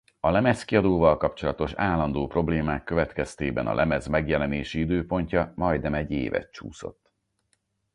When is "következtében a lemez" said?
2.83-4.07